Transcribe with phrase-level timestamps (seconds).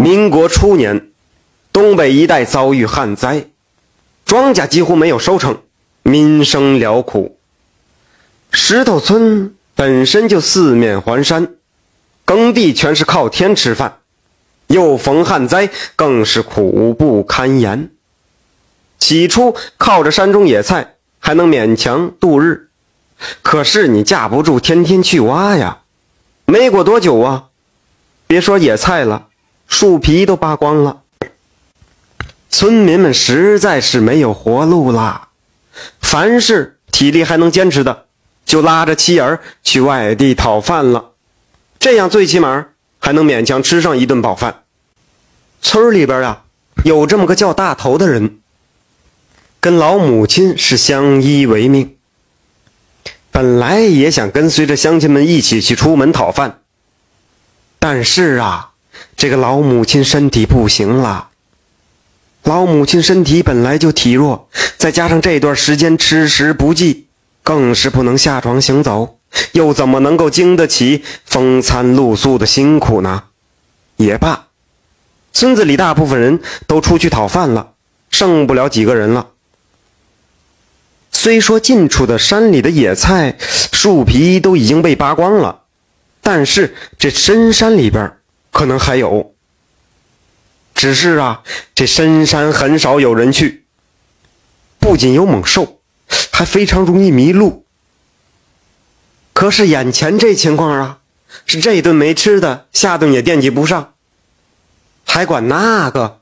[0.00, 1.10] 民国初年，
[1.74, 3.48] 东北一带遭遇旱灾，
[4.24, 5.60] 庄稼几乎没有收成，
[6.02, 7.36] 民生辽苦。
[8.50, 11.52] 石头村本身就四面环山，
[12.24, 13.98] 耕地全是靠天吃饭，
[14.68, 17.90] 又逢旱灾，更是苦不堪言。
[18.98, 22.70] 起初靠着山中野菜还能勉强度日，
[23.42, 25.80] 可是你架不住天天去挖呀。
[26.46, 27.48] 没过多久啊，
[28.26, 29.26] 别说野菜了。
[29.70, 31.00] 树皮都扒光了，
[32.50, 35.28] 村民们实在是没有活路了。
[36.02, 38.04] 凡是体力还能坚持的，
[38.44, 41.12] 就拉着妻儿去外地讨饭了。
[41.78, 42.66] 这样最起码
[42.98, 44.64] 还能勉强吃上一顿饱饭。
[45.62, 46.42] 村里边啊，
[46.84, 48.40] 有这么个叫大头的人，
[49.60, 51.96] 跟老母亲是相依为命。
[53.30, 56.58] 本来也想跟随着乡亲们一起去出门讨饭，
[57.78, 58.69] 但是啊。
[59.20, 61.28] 这个老母亲身体不行了，
[62.44, 67.06] 老母亲身体本来就体弱，再加上这段时间吃食不济，
[67.42, 69.18] 更是不能下床行走，
[69.52, 73.24] 又怎么能够经得起风餐露宿的辛苦呢？
[73.96, 74.46] 也罢，
[75.34, 77.72] 村子里大部分人都出去讨饭了，
[78.08, 79.26] 剩不了几个人了。
[81.12, 83.36] 虽说近处的山里的野菜
[83.70, 85.64] 树皮都已经被扒光了，
[86.22, 88.10] 但是这深山里边。
[88.50, 89.34] 可能还有，
[90.74, 91.42] 只是啊，
[91.74, 93.64] 这深山很少有人去。
[94.78, 95.80] 不仅有猛兽，
[96.32, 97.66] 还非常容易迷路。
[99.32, 100.98] 可是眼前这情况啊，
[101.46, 103.94] 是这顿没吃的，下顿也惦记不上，
[105.04, 106.20] 还管那个。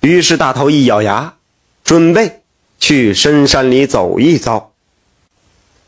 [0.00, 1.34] 于是大头一咬牙，
[1.82, 2.42] 准备
[2.78, 4.72] 去深山里走一遭。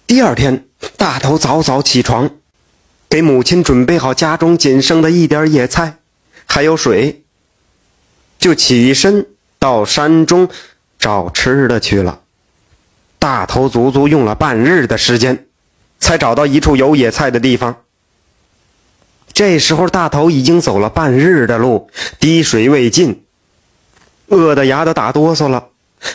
[0.07, 2.40] 第二天，大头早早起床。
[3.11, 5.97] 给母亲准备好家中仅剩的一点野菜，
[6.47, 7.25] 还有水，
[8.39, 9.27] 就起身
[9.59, 10.49] 到山中
[10.97, 12.21] 找吃的去了。
[13.19, 15.47] 大头足足用了半日的时间，
[15.99, 17.83] 才找到一处有野菜的地方。
[19.33, 23.25] 这时候，大头已经走了半日的路，滴水未进，
[24.29, 25.67] 饿得牙都打哆嗦了。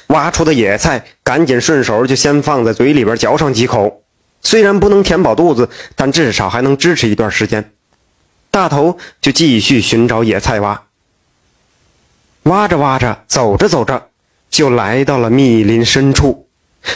[0.07, 4.04] 挖出的野菜，赶紧顺手就先放在嘴里边嚼上几口。
[4.45, 7.73] 虽然不能填饱肚子，但至少还能支持一段时间。
[8.51, 10.83] 大头就继续寻找野菜挖，
[12.43, 14.09] 挖着挖着，走着走着，
[14.51, 16.47] 就来到了密林深处，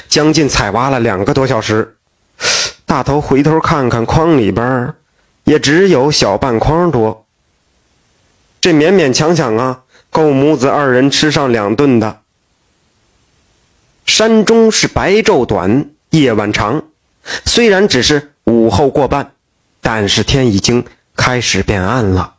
[0.08, 1.98] 将近采挖了两个多小时。
[2.86, 4.94] 大头回头看看筐里边，
[5.46, 7.26] 也只有小半筐多。
[8.62, 12.22] 这勉勉强强啊，够母子二人吃上两顿的。
[14.06, 16.84] 山中是白昼短，夜晚长。
[17.46, 19.32] 虽然只是午后过半，
[19.82, 20.86] 但是天已经
[21.16, 22.36] 开始变暗了。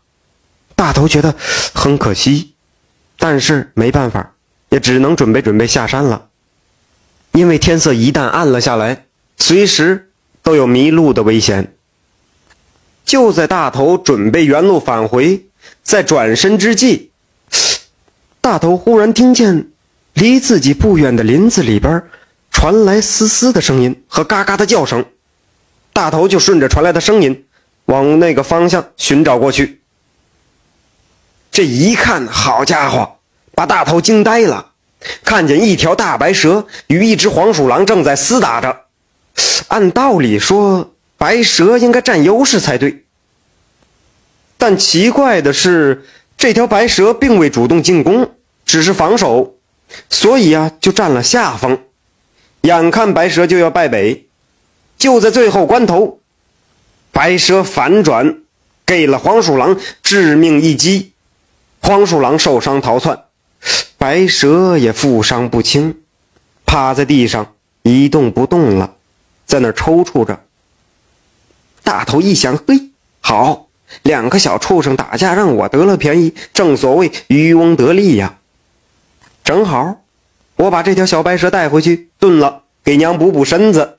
[0.75, 1.35] 大头觉得
[1.75, 2.55] 很可惜，
[3.19, 4.33] 但是没办法，
[4.71, 6.29] 也只能准备准备下山了。
[7.33, 9.05] 因为天色一旦暗了下来，
[9.39, 10.11] 随时
[10.43, 11.75] 都有迷路的危险。
[13.05, 15.47] 就在大头准备原路返回，
[15.83, 17.11] 在转身之际，
[18.41, 19.69] 大头忽然听见
[20.15, 22.03] 离自己不远的林子里边。
[22.51, 25.05] 传来嘶嘶的声音和嘎嘎的叫声，
[25.93, 27.47] 大头就顺着传来的声音
[27.87, 29.81] 往那个方向寻找过去。
[31.51, 33.17] 这一看，好家伙，
[33.55, 34.67] 把大头惊呆了！
[35.25, 38.85] 看见一条大白蛇与一只黄鼠狼正在厮打着。
[39.69, 43.05] 按道理说，白蛇应该占优势才对，
[44.59, 46.05] 但奇怪的是，
[46.37, 48.35] 这条白蛇并未主动进攻，
[48.67, 49.57] 只是防守，
[50.11, 51.79] 所以啊，就占了下风。
[52.63, 54.27] 眼看白蛇就要败北，
[54.99, 56.21] 就在最后关头，
[57.11, 58.41] 白蛇反转，
[58.85, 61.13] 给了黄鼠狼致命一击，
[61.81, 63.25] 黄鼠狼受伤逃窜，
[63.97, 66.03] 白蛇也负伤不轻，
[66.67, 68.97] 趴在地上一动不动了，
[69.47, 70.41] 在那抽搐着。
[71.83, 73.69] 大头一想，嘿，好，
[74.03, 78.37] 两个小畜生打架，让我得了便宜，正所谓渔翁得利呀，
[79.43, 80.03] 正好。
[80.57, 83.97] 我把这条小白蛇带回去炖了，给娘补补身子。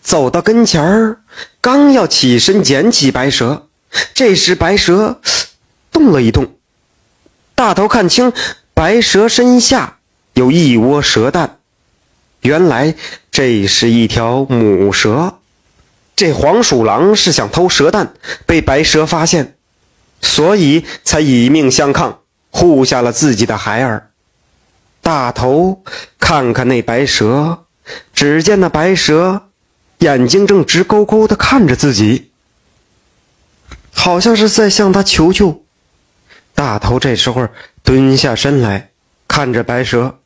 [0.00, 1.20] 走到跟前儿，
[1.60, 3.66] 刚要起身捡起白蛇，
[4.14, 5.20] 这时白蛇
[5.92, 6.54] 动了一动。
[7.54, 8.32] 大头看清，
[8.72, 9.98] 白蛇身下
[10.32, 11.58] 有一窝蛇蛋，
[12.40, 12.94] 原来
[13.30, 15.34] 这是一条母蛇。
[16.16, 18.14] 这黄鼠狼是想偷蛇蛋，
[18.46, 19.56] 被白蛇发现，
[20.22, 22.20] 所以才以命相抗，
[22.50, 24.09] 护下了自己的孩儿。
[25.02, 25.82] 大头
[26.18, 27.64] 看看那白蛇，
[28.12, 29.48] 只见那白蛇
[29.98, 32.30] 眼睛正直勾勾的看着自己，
[33.92, 35.64] 好像是在向他求救。
[36.54, 37.48] 大头这时候
[37.82, 38.90] 蹲下身来，
[39.26, 40.18] 看着白蛇，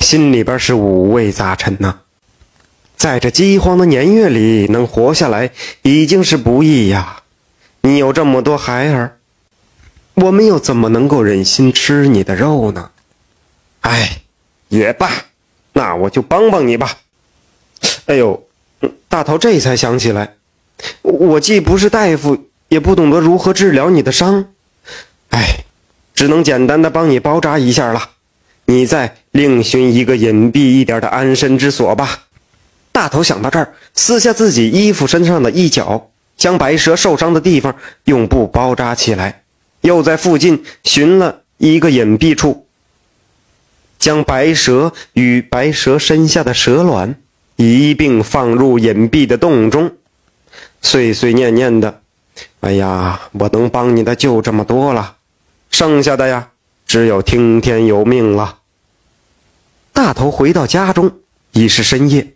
[0.00, 2.00] 心里边是五味杂陈呐。
[2.96, 5.50] 在这饥荒的年月里，能活下来
[5.82, 7.22] 已经是不易呀。
[7.82, 9.18] 你有这么多孩儿，
[10.14, 12.90] 我们又怎么能够忍心吃你的肉呢？
[13.86, 14.22] 哎，
[14.68, 15.08] 也罢，
[15.72, 16.98] 那我就帮帮你吧。
[18.06, 18.42] 哎呦，
[19.08, 20.34] 大头这才想起来，
[21.02, 24.48] 我既不是大夫，也不懂得如何治疗你的伤。
[25.30, 25.64] 哎，
[26.16, 28.10] 只能简单的帮你包扎一下了。
[28.64, 32.24] 你再另寻一个隐蔽一点的安身之所吧。
[32.90, 39.42] 大头想到这儿，撕下自己衣服身上的一角，将白蛇受伤的地方用布包扎起来，
[39.82, 42.65] 又在附近寻了一个隐蔽处，
[43.98, 47.16] 将白蛇与白蛇身下的蛇卵
[47.56, 49.92] 一并放入隐蔽的洞中，
[50.82, 52.02] 碎碎念念的
[52.60, 55.16] ：“哎呀，我能帮你的就这么多了，
[55.70, 56.50] 剩下的呀，
[56.86, 58.58] 只有听天由命了。”
[59.92, 61.10] 大头回到家中，
[61.52, 62.34] 已是深夜。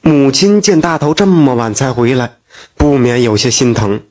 [0.00, 2.32] 母亲见大头这么晚才回来，
[2.76, 4.02] 不免有些心疼，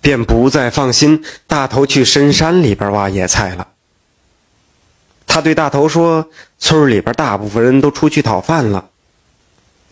[0.00, 3.68] 便不再放心大头去深山里边挖野菜了。
[5.34, 8.88] 他对大头说：“村里边大部分人都出去讨饭了，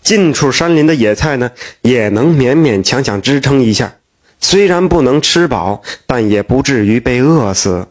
[0.01, 1.51] 近处山林的野菜呢，
[1.81, 3.97] 也能勉勉强强支撑一下。
[4.39, 7.89] 虽然不能吃饱，但也不至于被饿死。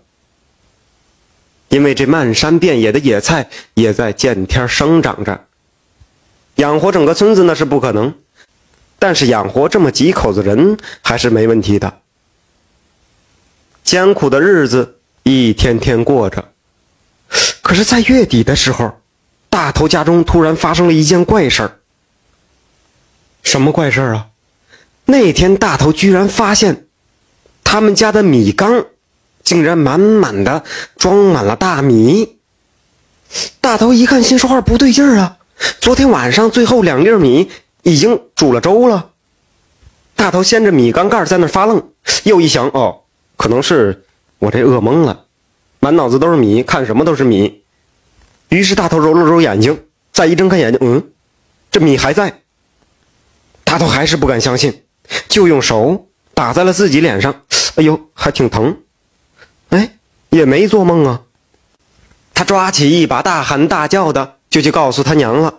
[1.68, 5.44] 因为这漫山遍野的野菜也在见天生长着。”
[6.56, 8.15] 养活整个村子那是不可能，
[8.98, 11.98] 但是养活这么几口子人还是没问题的。
[13.83, 16.50] 艰苦的日子一天天过着，
[17.71, 19.00] 可是，在月底的时候，
[19.50, 21.79] 大头家中突然发生了一件怪事儿。
[23.44, 24.27] 什么怪事儿啊？
[25.06, 26.88] 那天大头居然发现，
[27.63, 28.88] 他们家的米缸
[29.41, 30.65] 竟然满满的
[30.97, 32.39] 装满了大米。
[33.62, 35.38] 大头一看，心说话不对劲儿啊！
[35.79, 37.50] 昨天晚上最后两粒米
[37.83, 39.12] 已经煮了粥了。
[40.17, 41.81] 大头掀着米缸盖在那发愣，
[42.24, 43.03] 又一想，哦，
[43.38, 44.03] 可能是
[44.39, 45.24] 我这饿懵了，
[45.79, 47.61] 满脑子都是米，看什么都是米。
[48.51, 51.12] 于是大头揉了揉眼睛，再一睁开眼睛，嗯，
[51.71, 52.42] 这米还在。
[53.63, 54.83] 大头还是不敢相信，
[55.30, 57.44] 就用手打在了自己脸上，
[57.75, 58.77] 哎呦，还挺疼。
[59.69, 59.95] 哎，
[60.30, 61.21] 也没做梦啊。
[62.33, 64.36] 他抓起一把，大喊大叫的。
[64.50, 65.53] 就去告诉他娘了。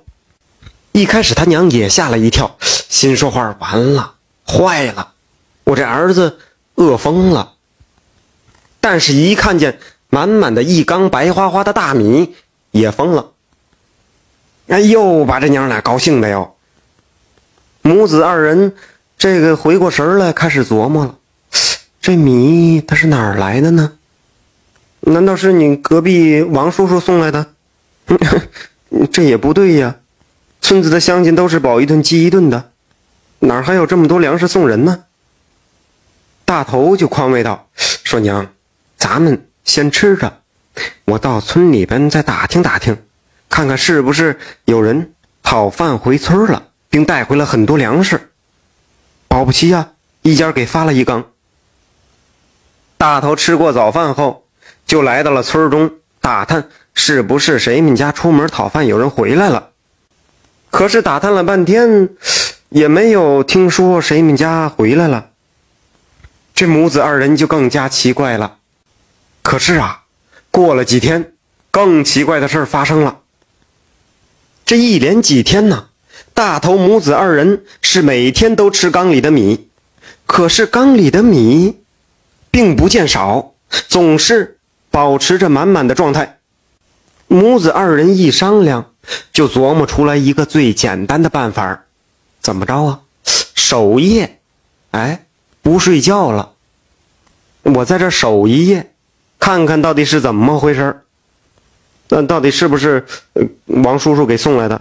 [0.93, 4.17] 一开始他娘也吓了一跳，心说话完了，
[4.47, 5.15] 坏了，
[5.65, 6.39] 我这儿子
[6.75, 7.55] 饿疯了。
[8.83, 9.79] 但是，一看见
[10.11, 12.35] 满满的一缸白花花的大米，
[12.73, 13.31] 也疯了。
[14.67, 16.57] 哎呦，把这娘俩高兴的哟。
[17.83, 18.75] 母子二人
[19.17, 21.19] 这个回过神来，开始琢磨了：
[22.01, 23.93] 这米它是哪儿来的呢？
[25.01, 27.47] 难道是你隔壁王叔叔送来的？
[29.13, 29.97] 这也不对呀，
[30.61, 32.71] 村子的乡亲都是饱一顿饥一顿的，
[33.41, 35.05] 哪还有这么多粮食送人呢？
[36.45, 38.53] 大头就宽慰道：“说娘，
[38.97, 40.42] 咱们先吃着，
[41.05, 42.97] 我到村里边再打听打听，
[43.49, 48.31] 看看是不是有人讨饭回村了，并带回了很多粮食。
[49.29, 49.91] 保不齐呀，
[50.23, 51.25] 一家给发了一缸。”
[52.99, 54.45] 大头吃过早饭后，
[54.87, 56.69] 就来到了村中打探。
[56.95, 59.71] 是不是谁们家出门讨饭，有人回来了？
[60.71, 62.11] 可是打探了半天，
[62.69, 65.31] 也没有听说谁们家回来了。
[66.55, 68.59] 这母子二人就更加奇怪了。
[69.41, 70.02] 可是啊，
[70.53, 71.33] 过了几天，
[71.71, 73.21] 更奇怪的事发生了。
[74.67, 75.89] 这一连几天呢，
[76.35, 79.69] 大头母子二人是每天都吃缸里的米，
[80.27, 81.79] 可是缸里的米，
[82.51, 83.55] 并不见少，
[83.89, 84.59] 总是
[84.91, 86.39] 保持着满满的状态。
[87.29, 88.93] 母子二人一商量，
[89.33, 91.85] 就琢磨出来一个最简单的办法
[92.43, 93.01] 怎么着啊？
[93.25, 94.39] 守夜，
[94.91, 95.25] 哎，
[95.63, 96.53] 不睡觉了。
[97.63, 98.92] 我在这守一夜，
[99.43, 101.03] 看看到底是怎么回事
[102.07, 103.05] 那到底是不是
[103.65, 104.81] 王叔叔给送来的？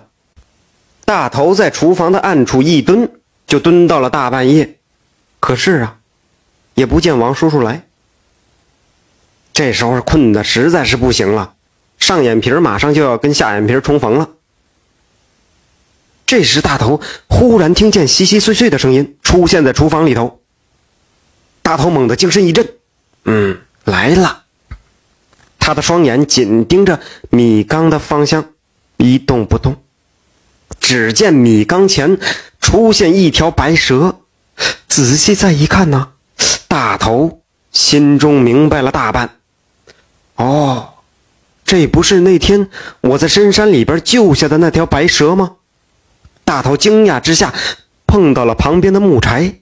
[1.03, 3.10] 大头在厨房的暗处一蹲，
[3.48, 4.77] 就蹲到了大半夜。
[5.39, 5.98] 可是啊，
[6.75, 7.88] 也不见王叔叔来。
[9.51, 11.56] 这时候困的实在是不行了。
[11.98, 14.30] 上眼皮马上就要跟下眼皮重逢了。
[16.27, 20.39] 这时，大头忽然听见稀稀碎碎的声音出现在厨房里头。
[21.63, 22.70] 大头猛地精神一振，
[23.25, 24.40] 嗯，来了。
[25.72, 27.00] 他的双眼紧盯着
[27.30, 28.44] 米缸的方向，
[28.98, 29.78] 一动不动。
[30.82, 32.20] 只见米缸前
[32.60, 34.18] 出现一条白蛇，
[34.90, 36.10] 仔细再一看呢，
[36.68, 39.38] 大头心中明白了大半。
[40.36, 40.90] 哦，
[41.63, 45.54] 这不是那天我在深山里边救下的那条白蛇吗？
[46.44, 47.54] 大头惊讶之下，
[48.06, 49.56] 碰到了旁边的木柴，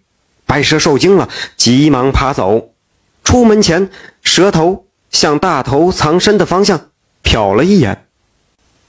[0.48, 2.70] 白蛇受惊了，急忙爬走。
[3.24, 3.92] 出门前，
[4.24, 6.90] 蛇头向大头藏身的方向
[7.24, 8.06] 瞟了一眼，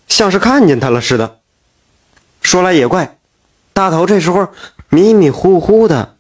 [0.09, 1.39] 像是看见他了似的。
[2.43, 3.19] 说来也怪，
[3.73, 4.49] 大头这时候
[4.89, 6.17] 迷迷糊糊的，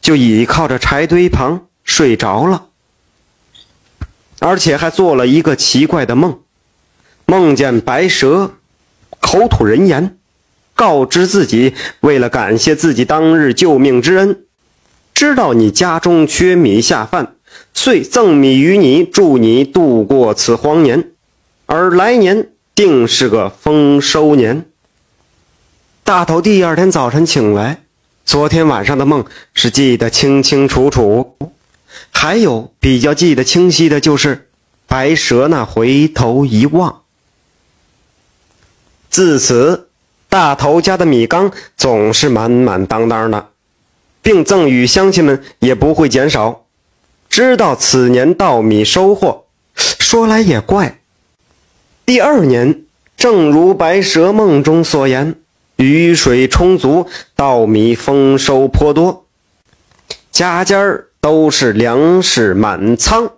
[0.00, 2.66] 就倚靠着柴堆旁睡着了。
[4.40, 6.40] 而且还做了一个奇怪的梦，
[7.24, 8.52] 梦见白蛇
[9.20, 10.18] 口吐人言，
[10.74, 14.44] 告知自己为了感谢自己当日救命之恩，
[15.14, 17.36] 知道你家中缺米下饭，
[17.74, 21.10] 遂赠米于你，助你度过此荒年，
[21.66, 24.64] 而来年定是个丰收年。
[26.04, 27.82] 大头第二天早晨醒来，
[28.24, 31.36] 昨天晚上的梦是记得清清楚楚。
[32.10, 34.48] 还有比较记得清晰的就是
[34.86, 37.02] 白蛇那回头一望。
[39.10, 39.88] 自此，
[40.28, 43.50] 大头家的米缸总是满满当当的，
[44.22, 46.63] 并赠与乡亲们也不会减少，
[47.34, 49.46] 知道此年稻米收获。
[49.74, 51.00] 说来也怪，
[52.06, 52.84] 第二年
[53.16, 55.34] 正如白蛇梦中所言，
[55.74, 59.26] 雨水充足，稻米丰收颇多，
[60.30, 60.78] 家家。
[61.20, 63.33] 都是粮食满仓。